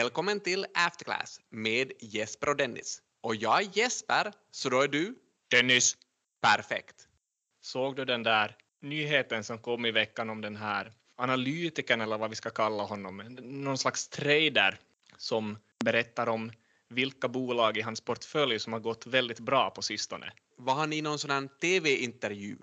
[0.00, 3.02] Välkommen till Afterclass med Jesper och Dennis.
[3.20, 5.14] Och jag är Jesper, så då är du?
[5.50, 5.96] Dennis,
[6.40, 7.08] Perfekt.
[7.60, 12.30] såg du den där nyheten som kom i veckan om den här analytikern eller vad
[12.30, 14.80] vi ska kalla honom, någon slags trader
[15.16, 16.52] som berättar om
[16.88, 20.32] vilka bolag i hans portfölj som har gått väldigt bra på sistone.
[20.56, 22.56] Var han i någon sån TV-intervju?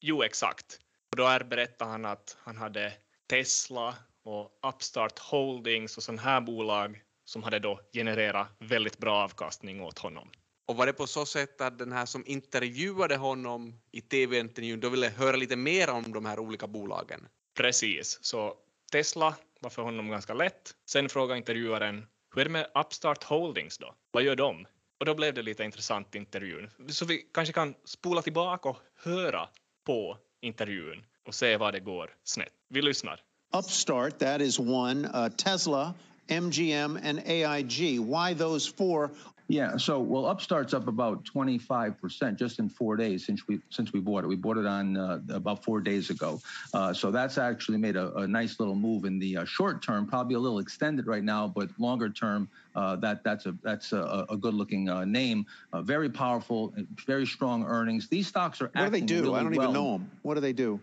[0.00, 0.80] Jo, exakt.
[1.10, 2.92] Och då är, berättar han att han hade
[3.26, 3.94] Tesla
[4.24, 9.98] och Upstart Holdings och sådana här bolag som hade då genererat väldigt bra avkastning åt
[9.98, 10.30] honom.
[10.66, 14.88] Och var det på så sätt att den här som intervjuade honom i TV-intervjun då
[14.88, 17.28] ville höra lite mer om de här olika bolagen?
[17.56, 18.54] Precis, så
[18.92, 20.74] Tesla var för honom ganska lätt.
[20.86, 23.94] Sen frågade intervjuaren, hur är det med Upstart Holdings då?
[24.10, 24.66] Vad gör de?
[25.00, 26.70] Och då blev det lite intressant intervjun.
[26.88, 29.48] Så vi kanske kan spola tillbaka och höra
[29.86, 32.52] på intervjun och se vad det går snett.
[32.68, 33.22] Vi lyssnar.
[33.52, 35.04] Upstart, that is one.
[35.06, 35.94] Uh, Tesla,
[36.28, 37.98] MGM, and AIG.
[37.98, 39.10] Why those four?
[39.48, 43.98] Yeah, so well, Upstart's up about 25% just in four days since we since we
[43.98, 44.28] bought it.
[44.28, 46.40] We bought it on uh, about four days ago,
[46.72, 50.06] uh, so that's actually made a, a nice little move in the uh, short term.
[50.06, 54.24] Probably a little extended right now, but longer term, uh, that that's a that's a,
[54.30, 55.44] a good looking uh, name.
[55.72, 56.72] Uh, very powerful,
[57.04, 58.06] very strong earnings.
[58.06, 59.22] These stocks are What do they do?
[59.22, 59.62] really I don't well.
[59.70, 60.10] even know them.
[60.22, 60.78] What do they do?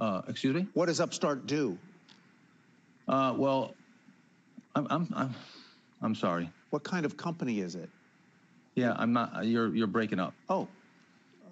[0.00, 0.66] Uh, excuse me.
[0.74, 1.76] What does Upstart do?
[3.08, 3.74] Uh, well,
[4.74, 5.34] I'm, I'm I'm
[6.02, 6.50] I'm sorry.
[6.70, 7.90] What kind of company is it?
[8.74, 9.44] Yeah, I'm not.
[9.44, 10.34] You're you're breaking up.
[10.48, 10.68] Oh,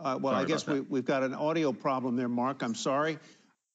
[0.00, 2.62] uh, well, I Sorry guess about we, we've got an audio problem there, Mark.
[2.62, 3.18] I'm sorry.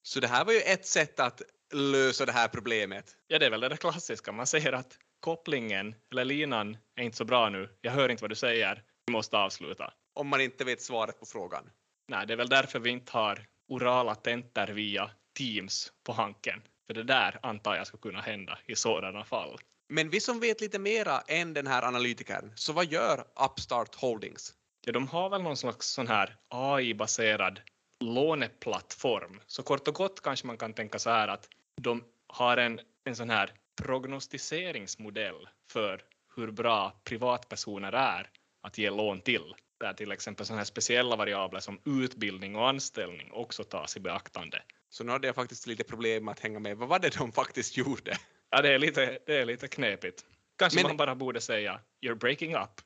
[0.03, 1.41] Så det här var ju ett sätt att
[1.73, 3.15] lösa det här problemet.
[3.27, 4.31] Ja, det är väl det klassiska.
[4.31, 7.69] Man säger att kopplingen eller linan är inte så bra nu.
[7.81, 8.83] Jag hör inte vad du säger.
[9.05, 9.93] Vi måste avsluta.
[10.13, 11.69] Om man inte vet svaret på frågan.
[12.07, 16.61] Nej, det är väl därför vi inte har orala tentor via Teams på hanken.
[16.87, 19.57] För det där antar jag ska kunna hända i sådana fall.
[19.89, 24.53] Men vi som vet lite mera än den här analytikern, så vad gör Upstart Holdings?
[24.85, 27.59] Ja, de har väl någon slags sån här AI-baserad
[27.99, 29.41] låneplattform.
[29.47, 31.47] Så kort och gott kanske man kan tänka så här att
[31.81, 36.01] de har en, en sån här prognostiseringsmodell för
[36.35, 38.29] hur bra privatpersoner är
[38.61, 39.53] att ge lån till.
[39.81, 44.63] Där till exempel sådana här speciella variabler som utbildning och anställning också tas i beaktande.
[44.89, 46.77] Så nu hade jag faktiskt lite problem att hänga med.
[46.77, 48.17] Vad var det de faktiskt gjorde?
[48.49, 50.25] Ja, det är lite, det är lite knepigt.
[50.57, 52.81] Kanske Men- man bara borde säga “You're breaking up”.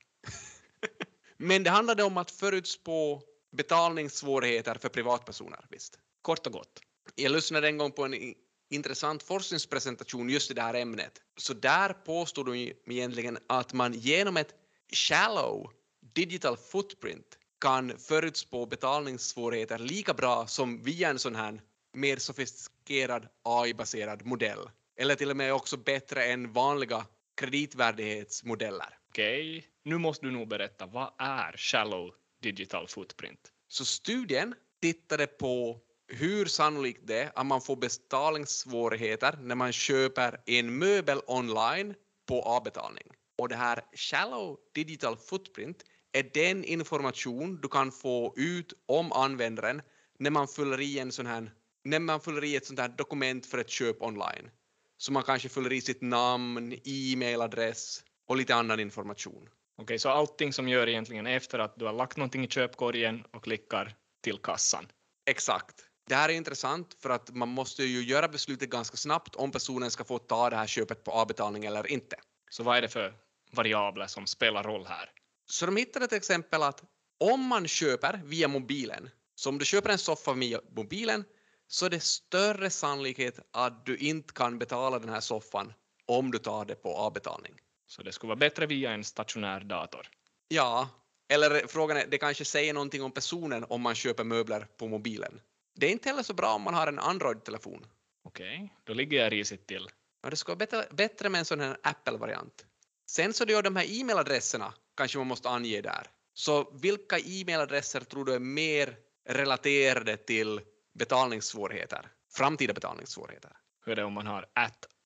[1.37, 5.99] Men det handlade om att förutspå betalningssvårigheter för privatpersoner, visst?
[6.21, 6.79] Kort och gott.
[7.15, 8.33] Jag lyssnade en gång på en
[8.69, 11.21] intressant forskningspresentation just i det här ämnet.
[11.37, 14.53] Så där påstod de egentligen att man genom ett
[14.93, 15.71] shallow
[16.15, 21.61] digital footprint kan förutspå betalningssvårigheter lika bra som via en sån här
[21.93, 24.69] mer sofistikerad AI-baserad modell.
[24.99, 27.05] Eller till och med också bättre än vanliga
[27.37, 28.97] kreditvärdighetsmodeller.
[29.09, 33.51] Okej, nu måste du nog berätta, vad är shallow digital footprint?
[33.67, 40.41] Så studien tittade på hur sannolikt det är att man får betalningssvårigheter när man köper
[40.45, 41.93] en möbel online
[42.27, 43.07] på avbetalning.
[43.37, 45.83] Och det här shallow digital footprint
[46.15, 49.81] är den information du kan få ut om användaren
[50.19, 51.51] när man fyller i en sån här
[51.83, 54.49] när man fyller i ett sånt här dokument för ett köp online.
[54.97, 59.49] Så man kanske fyller i sitt namn, e-mailadress och lite annan information.
[59.77, 63.43] Okej, så allting som gör egentligen efter att du har lagt någonting i köpkorgen och
[63.43, 64.87] klickar till kassan.
[65.25, 65.75] Exakt.
[66.07, 69.91] Det här är intressant för att man måste ju göra beslutet ganska snabbt om personen
[69.91, 72.15] ska få ta det här köpet på avbetalning eller inte.
[72.49, 73.13] Så vad är det för
[73.51, 75.09] variabler som spelar roll här?
[75.45, 76.83] Så de hittade till exempel att
[77.19, 81.23] om man köper via mobilen, så om du köper en soffa via mobilen,
[81.67, 85.73] så är det större sannolikhet att du inte kan betala den här soffan
[86.05, 87.53] om du tar det på avbetalning.
[87.87, 90.09] Så det skulle vara bättre via en stationär dator.
[90.47, 90.89] Ja,
[91.27, 95.41] eller frågan är, det kanske säger någonting om personen om man köper möbler på mobilen.
[95.75, 97.85] Det är inte heller så bra om man har en Android-telefon.
[98.23, 99.89] Okej, då ligger jag risigt till.
[100.23, 102.65] Ja, det skulle vara bättre, bättre med en sån här Apple-variant.
[103.05, 106.07] Sen så då de här e-mailadresserna kanske man måste ange där.
[106.33, 108.97] Så vilka e-mailadresser tror du är mer
[109.29, 110.61] relaterade till
[110.93, 112.11] betalningssvårigheter?
[112.33, 113.51] Framtida betalningssvårigheter?
[113.85, 114.45] Hur är det om man har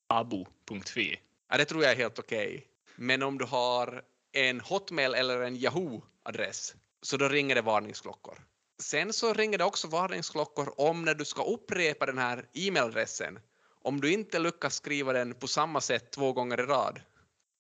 [0.07, 1.19] abo.fi?
[1.49, 2.67] Ja, det tror jag är helt okej.
[2.95, 8.45] Men om du har en Hotmail eller en Yahoo-adress så då ringer det varningsklockor.
[8.79, 13.39] Sen så ringer det också varningsklockor om när du ska upprepa den här e-mailadressen.
[13.81, 17.01] Om du inte lyckas skriva den på samma sätt två gånger i rad.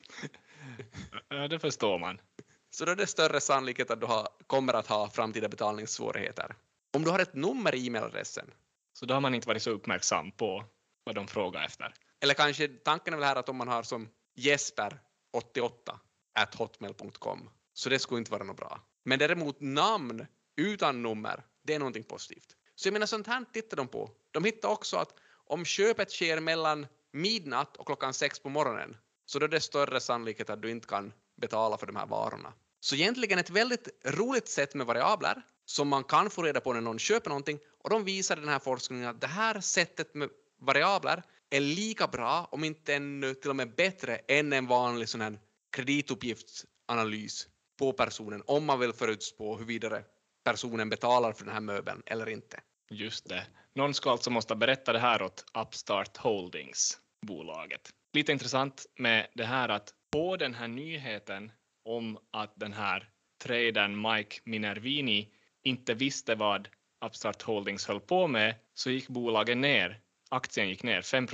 [1.29, 2.21] Ja, det förstår man.
[2.69, 6.55] Så då är det större sannolikhet att du har, kommer att ha framtida betalningssvårigheter.
[6.93, 8.51] Om du har ett nummer i e-mailadressen.
[8.93, 10.63] Så då har man inte varit så uppmärksam på
[11.03, 11.93] vad de frågar efter.
[12.21, 15.99] Eller kanske tanken är väl här att om man har som Jesper88
[16.33, 18.81] at hotmail.com så det skulle inte vara något bra.
[19.03, 20.25] Men däremot namn
[20.57, 22.55] utan nummer, det är någonting positivt.
[22.75, 24.11] Så jag menar sånt här tittar de på.
[24.31, 25.13] De hittar också att
[25.45, 28.97] om köpet sker mellan midnatt och klockan sex på morgonen
[29.29, 32.53] så då är det större sannolikhet att du inte kan betala för de här varorna.
[32.79, 36.81] Så egentligen ett väldigt roligt sätt med variabler som man kan få reda på när
[36.81, 40.29] någon köper någonting och de visar i den här forskningen att det här sättet med
[40.59, 45.21] variabler är lika bra, om inte ännu till och med bättre, än en vanlig sån
[45.21, 45.39] här
[45.71, 47.47] kredituppgiftsanalys
[47.79, 50.01] på personen om man vill förutspå huruvida
[50.43, 52.59] personen betalar för den här möbeln eller inte.
[52.89, 53.47] Just det.
[53.75, 57.93] Någon ska alltså måste berätta det här åt Upstart Holdings, bolaget.
[58.13, 61.51] Lite intressant med det här att på den här nyheten
[61.85, 63.09] om att den här
[63.43, 65.29] tradern Mike Minervini
[65.63, 66.69] inte visste vad
[67.05, 69.99] Upstart Holdings höll på med så gick bolaget ner.
[70.29, 71.27] Aktien gick ner 5.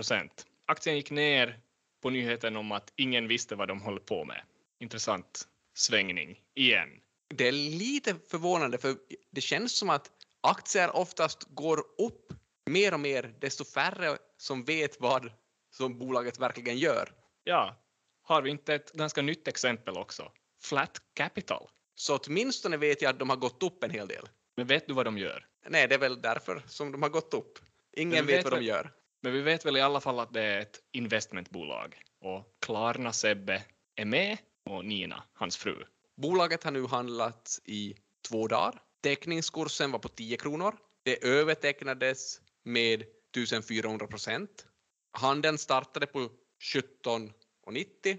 [0.65, 1.59] Aktien gick ner
[2.01, 4.41] på nyheten om att ingen visste vad de höll på med.
[4.79, 6.89] Intressant svängning igen.
[7.27, 8.95] Det är lite förvånande för
[9.31, 10.11] det känns som att
[10.41, 12.33] aktier oftast går upp
[12.69, 15.31] mer och mer desto färre som vet vad
[15.77, 17.11] som bolaget verkligen gör.
[17.43, 17.75] Ja,
[18.23, 20.31] har vi inte ett ganska nytt exempel också?
[20.61, 21.69] Flat Capital.
[21.95, 24.29] Så åtminstone vet jag att de har gått upp en hel del.
[24.57, 25.47] Men vet du vad de gör?
[25.69, 27.59] Nej, det är väl därför som de har gått upp.
[27.97, 28.91] Ingen vet, vet vad de väl- gör.
[29.21, 33.63] Men vi vet väl i alla fall att det är ett investmentbolag och Klarna Sebbe
[33.95, 34.37] är med
[34.69, 35.83] och Nina, hans fru.
[36.17, 37.95] Bolaget har nu handlat i
[38.29, 38.81] två dagar.
[39.03, 40.75] Teckningskursen var på 10 kronor.
[41.03, 43.01] Det övertecknades med
[43.35, 44.67] 1400 procent.
[45.17, 46.29] Handeln startade på
[46.73, 48.17] 17,90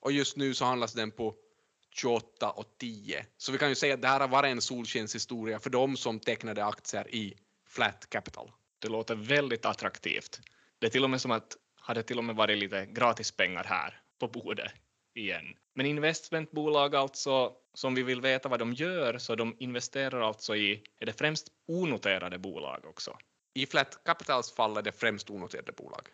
[0.00, 1.34] och just nu så handlas den på
[2.02, 3.24] 28,10.
[3.36, 6.20] Så vi kan ju säga att det här har varit en solskenshistoria för de som
[6.20, 7.34] tecknade aktier i
[7.68, 8.52] Flat Capital.
[8.78, 10.40] Det låter väldigt attraktivt.
[10.78, 14.00] Det är till och med som att hade till och med varit lite gratispengar här
[14.18, 14.72] på bordet
[15.14, 15.44] igen.
[15.74, 20.82] Men investmentbolag alltså, som vi vill veta vad de gör, så de investerar alltså i,
[20.98, 23.18] är det främst onoterade bolag också?
[23.54, 26.08] I Flat Capitals fall är det främst onoterade bolag.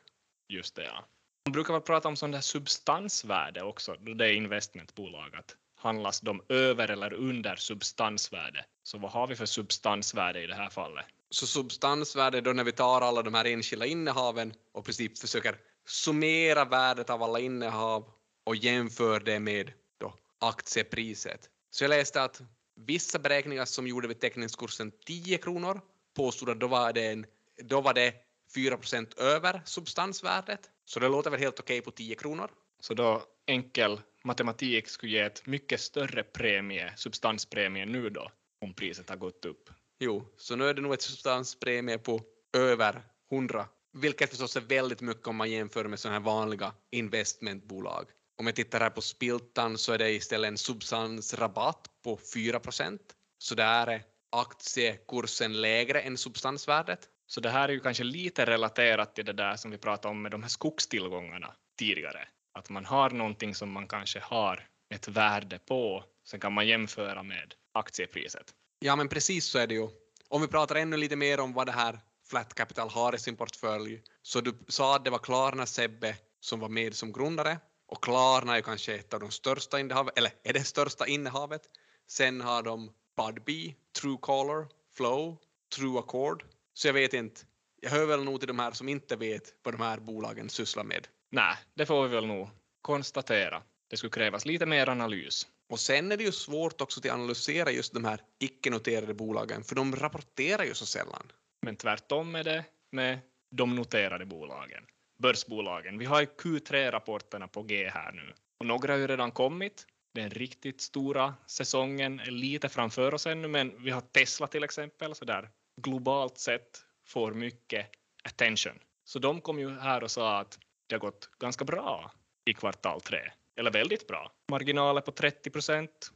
[0.52, 1.04] Just det, ja.
[1.44, 5.34] Man brukar väl prata om sån där substansvärde också, då det är investmentbolag,
[5.76, 8.64] handlas de över eller under substansvärde?
[8.82, 11.06] Så vad har vi för substansvärde i det här fallet?
[11.30, 15.56] Så substansvärde då när vi tar alla de här enskilda innehaven och i princip försöker
[15.86, 18.10] summera värdet av alla innehav
[18.44, 21.50] och jämför det med då aktiepriset.
[21.70, 22.42] Så jag läste att
[22.76, 25.80] vissa beräkningar som gjorde vid teckningskursen 10 kronor
[26.16, 27.26] påstod att då var det, en,
[27.62, 28.14] då var det
[28.54, 30.70] 4 procent över substansvärdet.
[30.84, 32.50] Så det låter väl helt okej på 10 kronor.
[32.80, 39.08] Så då enkel matematik skulle ge ett mycket större premie, substanspremie nu då, om priset
[39.08, 39.70] har gått upp.
[40.00, 42.20] Jo, så nu är det nog ett substanspremie på
[42.56, 43.02] över
[43.32, 48.06] 100, vilket förstås är väldigt mycket om man jämför med sådana här vanliga investmentbolag.
[48.38, 53.02] Om jag tittar här på Spiltan så är det istället en substansrabatt på 4 procent.
[53.38, 57.08] Så där är aktiekursen lägre än substansvärdet.
[57.34, 60.22] Så det här är ju kanske lite relaterat till det där som vi pratade om
[60.22, 62.28] med de här skogstillgångarna tidigare.
[62.54, 67.22] Att man har någonting som man kanske har ett värde på, sen kan man jämföra
[67.22, 68.54] med aktiepriset.
[68.78, 69.88] Ja, men precis så är det ju.
[70.28, 72.00] Om vi pratar ännu lite mer om vad det här
[72.30, 74.02] Flat Capital har i sin portfölj.
[74.22, 78.52] Så du sa att det var Klarna Sebbe som var med som grundare och Klarna
[78.52, 81.62] är ju kanske ett av de största innehaven, eller är det största innehavet.
[82.06, 85.38] Sen har de Budbee, Truecaller, Flow,
[85.76, 86.44] True Accord.
[86.74, 87.40] Så jag vet inte.
[87.82, 90.84] Jag hör väl nog till de här som inte vet vad de här bolagen sysslar
[90.84, 91.08] med.
[91.30, 92.48] Nej, det får vi väl nog
[92.82, 93.62] konstatera.
[93.90, 95.46] Det skulle krävas lite mer analys.
[95.68, 99.74] Och sen är det ju svårt också att analysera just de här icke-noterade bolagen, för
[99.74, 101.32] de rapporterar ju så sällan.
[101.62, 103.18] Men tvärtom är det med
[103.50, 104.84] de noterade bolagen,
[105.18, 105.98] börsbolagen.
[105.98, 109.86] Vi har ju Q3-rapporterna på G här nu och några har ju redan kommit.
[110.14, 115.14] Den riktigt stora säsongen är lite framför oss ännu, men vi har Tesla till exempel,
[115.14, 115.50] så där
[115.82, 117.86] globalt sett får mycket
[118.24, 118.78] attention.
[119.04, 122.12] Så de kom ju här och sa att det har gått ganska bra
[122.44, 124.32] i kvartal tre, eller väldigt bra.
[124.50, 126.10] Marginaler på 30 procent,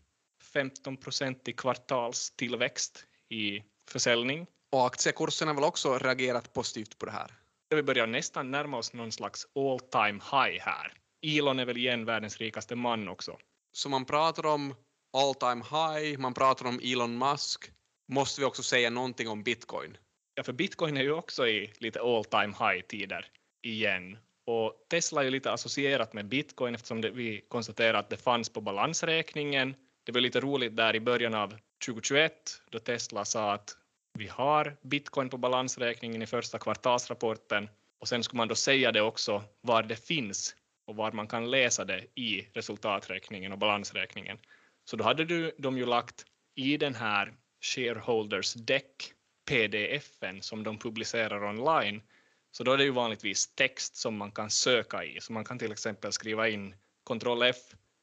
[0.52, 7.12] 15 procent i kvartalstillväxt i försäljning Och aktiekursen har väl också reagerat positivt på det
[7.12, 7.30] här.
[7.70, 10.92] vi börjar nästan närma oss någon slags all time high här.
[11.22, 13.38] Elon är väl igen världens rikaste man också.
[13.72, 14.74] Så man pratar om
[15.12, 17.70] all time high, man pratar om Elon Musk.
[18.08, 19.96] Måste vi också säga någonting om bitcoin?
[20.34, 23.26] Ja, för bitcoin är ju också i lite all time high tider
[23.62, 24.18] igen.
[24.46, 28.48] Och Tesla är ju lite associerat med bitcoin eftersom det, vi konstaterar att det fanns
[28.48, 29.74] på balansräkningen.
[30.04, 31.54] Det var lite roligt där i början av
[31.86, 32.32] 2021
[32.70, 33.76] då Tesla sa att
[34.18, 37.68] vi har bitcoin på balansräkningen i första kvartalsrapporten
[38.00, 41.50] Och sen skulle man då säga det också var det finns och var man kan
[41.50, 44.38] läsa det i resultaträkningen och balansräkningen.
[44.84, 49.12] Så då hade du, de ju lagt i den här shareholders deck
[49.48, 52.02] pdf-en som de publicerar online,
[52.50, 55.20] så då är det ju vanligtvis text som man kan söka i.
[55.20, 57.56] Så man kan till exempel skriva in Ctrl F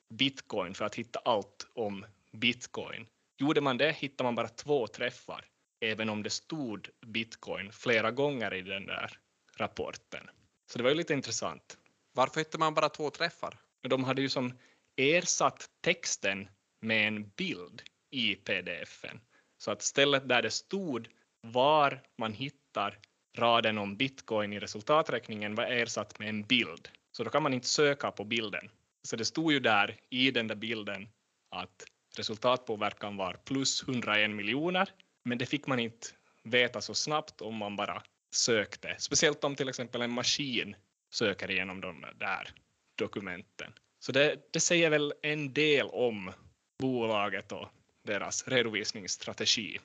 [0.10, 3.08] bitcoin för att hitta allt om bitcoin.
[3.38, 5.46] Gjorde man det hittade man bara två träffar,
[5.82, 9.18] även om det stod bitcoin flera gånger i den där
[9.58, 10.30] rapporten.
[10.72, 11.78] Så det var ju lite intressant.
[12.14, 13.60] Varför hittade man bara två träffar?
[13.82, 14.54] De hade ju som
[14.96, 16.48] ersatt texten
[16.82, 19.22] med en bild i pdf-en.
[19.64, 21.08] Så att stället där det stod
[21.42, 23.00] var man hittar
[23.38, 26.90] raden om bitcoin i resultaträkningen var ersatt med en bild.
[27.12, 28.70] Så då kan man inte söka på bilden.
[29.04, 31.10] Så det stod ju där i den där bilden
[31.50, 31.86] att
[32.18, 34.90] resultatpåverkan var plus 101 miljoner,
[35.26, 36.08] men det fick man inte
[36.44, 38.96] veta så snabbt om man bara sökte.
[39.00, 40.76] Speciellt om till exempel en maskin
[41.14, 42.50] söker igenom de där
[42.96, 43.74] dokumenten.
[44.00, 46.32] Så det, det säger väl en del om
[46.80, 47.70] bolaget och
[48.04, 49.80] deras redovisningsstrategi.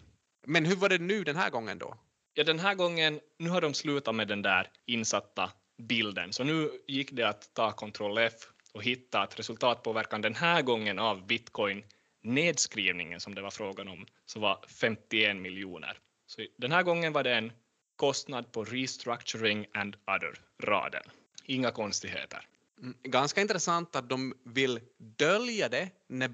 [0.46, 1.94] Men hur var det nu den här gången då?
[2.34, 6.70] Ja, den här gången, nu har de slutat med den där insatta bilden, så nu
[6.86, 8.34] gick det att ta Ctrl F
[8.72, 11.84] och hitta att resultatpåverkan den här gången av bitcoin
[12.22, 15.98] nedskrivningen som det var frågan om så var 51 miljoner.
[16.26, 17.52] Så den här gången var det en
[17.96, 21.02] kostnad på restructuring and other raden.
[21.44, 22.46] Inga konstigheter.
[22.78, 26.28] Mm, ganska intressant att de vill dölja det när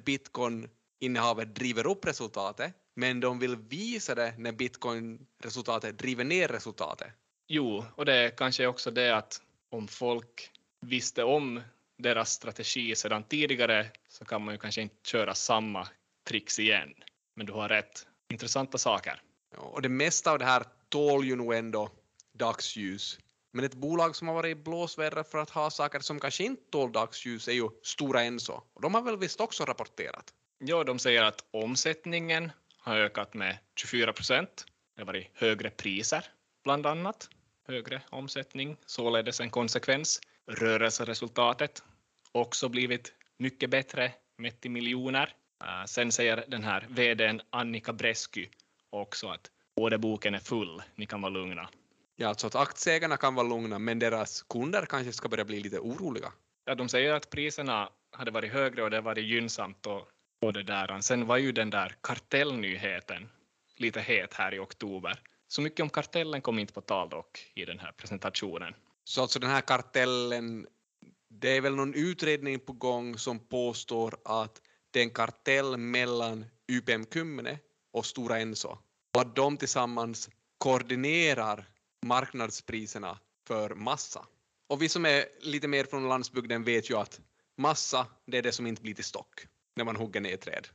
[1.04, 7.08] bitcoin-innehavet driver upp resultatet, men de vill visa det när bitcoin-resultatet driver ner resultatet.
[7.48, 11.60] Jo, och det är kanske också det att om folk visste om
[11.98, 15.88] deras strategi sedan tidigare så kan man ju kanske inte köra samma
[16.28, 16.94] tricks igen.
[17.36, 18.06] Men du har rätt.
[18.30, 19.22] Intressanta saker.
[19.56, 21.90] Och det mesta av det här tål ju nog ändå
[22.32, 23.18] dagsljus.
[23.52, 26.62] Men ett bolag som har varit i blåsväder för att ha saker som kanske inte
[26.70, 28.62] tål dagsljus är ju Stora Enso.
[28.74, 30.34] Och de har väl visst också rapporterat?
[30.66, 34.66] Ja, de säger att omsättningen har ökat med 24 procent.
[34.94, 36.24] Det har varit högre priser,
[36.64, 37.28] bland annat.
[37.66, 40.20] Högre omsättning, således en konsekvens.
[40.46, 41.82] Rörelseresultatet
[42.32, 45.34] också blivit mycket bättre, mätt i miljoner.
[45.64, 48.48] Uh, sen säger den här vdn Annika Bresky
[48.90, 51.68] också att orderboken är full, ni kan vara lugna.
[52.16, 55.78] Ja, alltså att aktieägarna kan vara lugna, men deras kunder kanske ska börja bli lite
[55.78, 56.32] oroliga.
[56.64, 60.08] Ja, de säger att priserna hade varit högre och det varit gynnsamt och,
[60.44, 61.00] och det där.
[61.00, 63.28] Sen var ju den där kartellnyheten
[63.76, 65.20] lite het här i oktober.
[65.48, 68.74] Så mycket om kartellen kom inte på tal dock i den här presentationen.
[69.04, 70.66] Så alltså den här kartellen,
[71.28, 74.60] det är väl någon utredning på gång som påstår att
[74.90, 77.58] det är en kartell mellan UPM Kymmene
[77.92, 78.78] och Stora Enso
[79.14, 81.68] och att de tillsammans koordinerar
[82.06, 84.26] marknadspriserna för massa.
[84.68, 87.20] Och vi som är lite mer från landsbygden vet ju att
[87.56, 89.46] massa, det är det som inte blir till stock
[89.76, 90.68] när man hugger ner träd.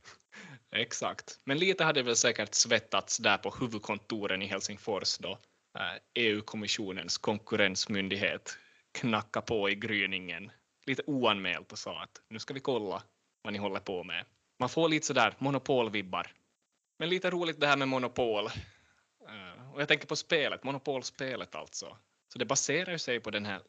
[0.72, 1.38] Exakt.
[1.44, 5.38] Men lite hade väl säkert svettats där på huvudkontoren i Helsingfors då
[5.78, 8.58] eh, e EU-kommissionens konkurrensmyndighet
[8.92, 10.52] knackade på i gryningen
[10.86, 13.02] lite oanmält och sa att nu ska vi kolla
[13.42, 14.24] vad ni håller på med.
[14.58, 16.32] Man får lite sådär monopolvibbar.
[16.98, 18.46] Men lite roligt det här med monopol.
[19.28, 21.96] Eh, och jag tänker på spelet, monopolspelet alltså.
[22.32, 23.62] Så det baserar sig på den här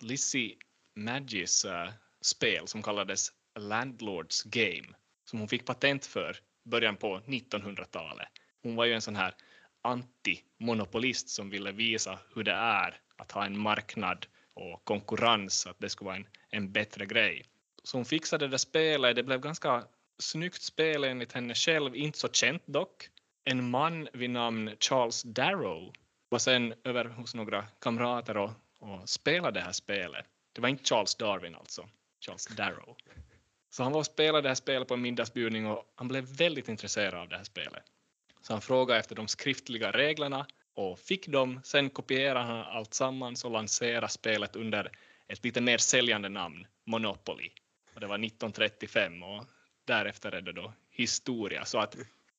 [0.00, 0.56] Lizzie
[0.94, 1.90] Magis eh,
[2.20, 4.88] spel som kallades Landlords Game
[5.24, 8.28] som hon fick patent för början på 1900-talet.
[8.62, 9.34] Hon var ju en sån här
[9.82, 15.88] antimonopolist som ville visa hur det är att ha en marknad och konkurrens, att det
[15.88, 17.44] skulle vara en, en bättre grej.
[17.84, 19.84] Så hon fixade det där spelet, det blev ganska
[20.18, 23.08] snyggt spel enligt henne själv, inte så känt dock.
[23.44, 25.92] En man vid namn Charles Darrow
[26.28, 30.26] var sen över hos några kamrater och, och spelade det här spelet.
[30.52, 31.88] Det var inte Charles Darwin alltså,
[32.20, 32.96] Charles Darrow.
[33.74, 36.68] Så han var och spelade det här spelet på en middagsbjudning och han blev väldigt
[36.68, 37.82] intresserad av det här spelet.
[38.40, 41.60] Så han frågade efter de skriftliga reglerna och fick dem.
[41.64, 44.90] Sen kopierade han allt sammans och lanserade spelet under
[45.28, 47.50] ett lite mer säljande namn, Monopoly.
[47.94, 49.44] Och det var 1935 och
[49.84, 51.64] därefter är det då historia.
[51.64, 51.96] Så att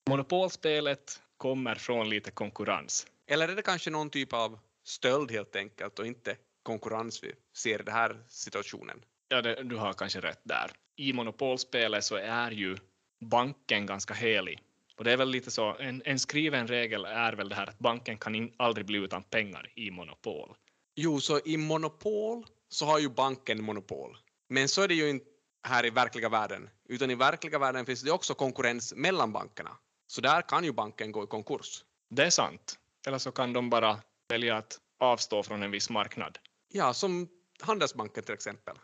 [0.09, 3.07] monopolspelet kommer från lite konkurrens.
[3.27, 7.79] Eller är det kanske någon typ av stöld helt enkelt och inte konkurrens vi ser
[7.79, 9.01] i den här situationen?
[9.27, 10.71] Ja, det, du har kanske rätt där.
[10.95, 12.77] I monopolspelet så är ju
[13.19, 14.59] banken ganska helig
[14.97, 17.79] och det är väl lite så, en, en skriven regel är väl det här att
[17.79, 20.55] banken kan in, aldrig bli utan pengar i monopol.
[20.95, 24.17] Jo, så i monopol så har ju banken monopol.
[24.50, 25.25] Men så är det ju inte
[25.67, 29.77] här i verkliga världen, utan i verkliga världen finns det också konkurrens mellan bankerna.
[30.07, 31.83] Så där kan ju banken gå i konkurs.
[32.09, 32.79] Det är sant.
[33.07, 36.39] Eller så kan de bara välja att avstå från en viss marknad.
[36.73, 37.27] Ja, som
[37.62, 38.77] Handelsbanken till exempel.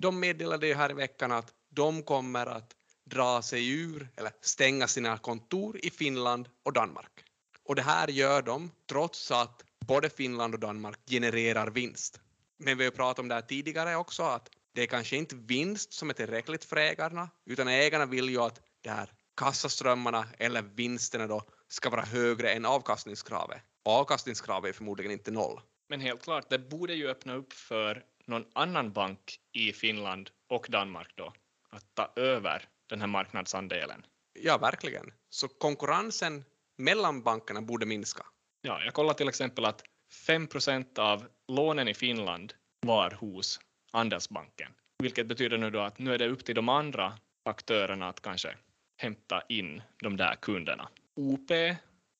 [0.00, 4.88] De meddelade ju här i veckan att de kommer att dra sig ur eller stänga
[4.88, 7.24] sina kontor i Finland och Danmark.
[7.64, 12.20] Och det här gör de trots att både Finland och Danmark genererar vinst.
[12.58, 15.92] Men vi har pratat om det här tidigare också att det är kanske inte vinst
[15.92, 21.26] som är tillräckligt för ägarna utan ägarna vill ju att det här kassaströmmarna eller vinsterna
[21.26, 23.62] då ska vara högre än avkastningskravet.
[23.84, 25.60] Avkastningskravet är förmodligen inte noll.
[25.88, 30.66] Men helt klart, det borde ju öppna upp för någon annan bank i Finland och
[30.68, 31.32] Danmark då
[31.70, 34.06] att ta över den här marknadsandelen.
[34.32, 35.12] Ja, verkligen.
[35.30, 36.44] Så konkurrensen
[36.78, 38.26] mellan bankerna borde minska.
[38.62, 39.82] Ja, jag kollar till exempel att
[40.26, 43.60] 5 procent av lånen i Finland var hos
[43.92, 44.72] Andelsbanken,
[45.02, 48.56] vilket betyder nu då att nu är det upp till de andra aktörerna att kanske
[48.96, 50.88] hämta in de där kunderna.
[51.16, 51.50] OP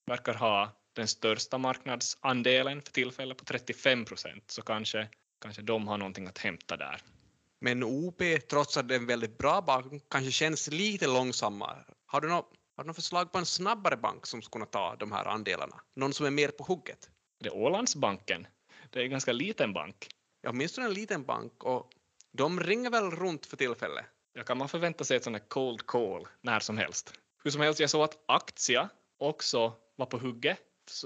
[0.07, 5.09] verkar ha den största marknadsandelen för tillfället på 35 procent, så kanske,
[5.41, 7.03] kanske de har någonting att hämta där.
[7.61, 11.85] Men OP, trots att det är en väldigt bra bank, kanske känns lite långsammare.
[12.07, 14.97] Har du något, har du något förslag på en snabbare bank som skulle kunna ta
[14.97, 15.81] de här andelarna?
[15.97, 17.11] Någon som är mer på hugget?
[17.41, 18.47] Det är Ålandsbanken.
[18.91, 20.09] Det är en ganska liten bank.
[20.43, 21.91] Ja, åtminstone en liten bank och
[22.33, 24.05] de ringer väl runt för tillfället.
[24.33, 27.13] Ja, kan man förvänta sig ett sånt här cold call när som helst?
[27.45, 30.59] Hur som helst, jag såg att Aktia också var på hugget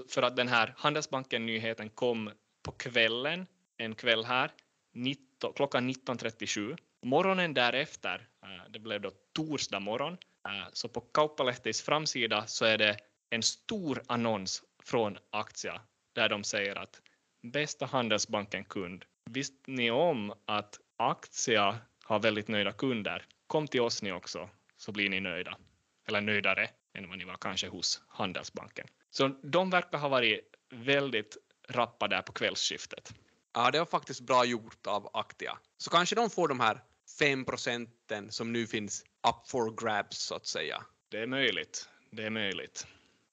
[0.09, 2.31] för att den här Handelsbanken-nyheten kom
[2.63, 4.51] på kvällen, en kväll här,
[4.93, 6.77] 19, klockan 19.37.
[7.01, 10.17] Morgonen därefter, eh, det blev då torsdag morgon,
[10.47, 12.97] eh, så på Kauppalehtis framsida så är det
[13.29, 15.81] en stor annons från Aktia
[16.15, 17.01] där de säger att
[17.43, 23.25] bästa Handelsbanken-kund, visste ni om att Aktia har väldigt nöjda kunder?
[23.47, 25.57] Kom till oss ni också så blir ni nöjda.
[26.07, 28.87] Eller nöjdare än vad ni var kanske hos Handelsbanken.
[29.09, 31.37] Så de verkar ha varit väldigt
[31.69, 33.13] rappa där på kvällsskiftet.
[33.57, 35.57] Ja, det var faktiskt bra gjort av Aktia.
[35.77, 36.83] Så kanske de får de här
[37.19, 40.83] 5 procenten som nu finns up for grabs så att säga.
[41.09, 41.89] Det är möjligt.
[42.11, 42.87] Det är möjligt.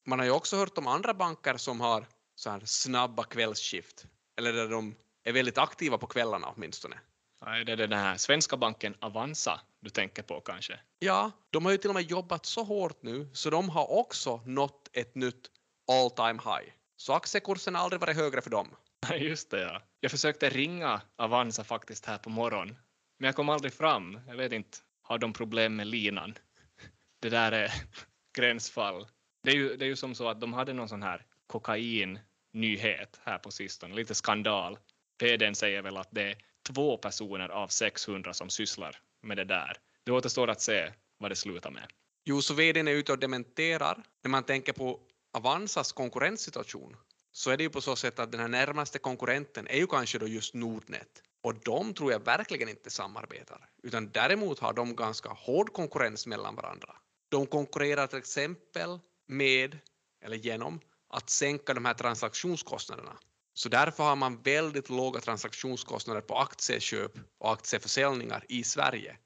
[0.07, 4.07] Man har ju också hört om andra banker som har så här snabba kvällsskift.
[4.37, 7.01] Eller där de är väldigt aktiva på kvällarna åtminstone.
[7.45, 10.81] Nej, det är den här svenska banken Avanza du tänker på kanske?
[10.99, 14.43] Ja, de har ju till och med jobbat så hårt nu så de har också
[14.47, 15.51] nått ett nytt
[15.93, 16.73] all time high.
[16.97, 18.69] Så aktiekursen har aldrig varit högre för dem.
[19.19, 19.83] Just det, ja.
[20.01, 22.77] Jag försökte ringa Avanza faktiskt här på morgonen,
[23.19, 24.21] men jag kom aldrig fram.
[24.29, 26.35] Jag vet inte, har de problem med linan?
[27.21, 27.73] Det där är
[28.39, 29.07] gränsfall.
[29.43, 33.21] Det är ju, det är ju som så att de hade någon sån här kokainnyhet
[33.23, 34.79] här på sistone, lite skandal.
[35.19, 36.37] PDn säger väl att det är
[36.69, 39.77] två personer av 600 som sysslar med det där.
[40.05, 41.93] Det återstår att se vad det slutar med.
[42.25, 44.03] Jo, så vdn är ute och dementerar.
[44.23, 45.01] När man tänker på
[45.33, 46.97] Avanzas konkurrenssituation
[47.33, 50.19] så är det ju på så sätt att den här närmaste konkurrenten är ju kanske
[50.19, 51.23] då just Nordnet.
[51.43, 56.55] Och de tror jag verkligen inte samarbetar, utan däremot har de ganska hård konkurrens mellan
[56.55, 56.97] varandra.
[57.29, 59.79] De konkurrerar till exempel med,
[60.25, 63.19] eller genom, att sänka de här transaktionskostnaderna.
[63.55, 69.17] Så därför har man väldigt låga transaktionskostnader på aktieköp och aktieförsäljningar i Sverige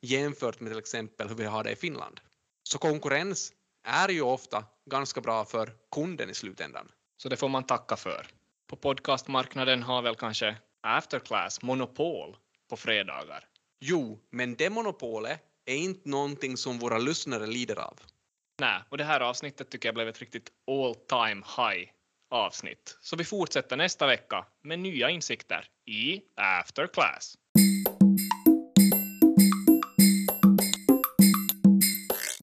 [0.00, 2.20] jämfört med till exempel hur vi har det i Finland.
[2.62, 3.52] Så konkurrens
[3.84, 6.88] är ju ofta ganska bra för kunden i slutändan.
[7.16, 8.26] Så det får man tacka för.
[8.66, 12.36] På podcastmarknaden har väl kanske Afterclass monopol
[12.70, 13.44] på fredagar?
[13.80, 17.98] Jo, men det monopolet är inte någonting som våra lyssnare lider av.
[18.60, 21.90] Nej, och det här avsnittet tycker jag blev ett riktigt all time high
[22.30, 22.98] avsnitt.
[23.00, 27.38] Så vi fortsätter nästa vecka med nya insikter i Afterclass.